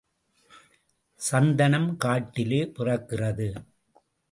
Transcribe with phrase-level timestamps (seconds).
[1.19, 3.49] சந்தனம் காட்டிலே பிறக்கிறது.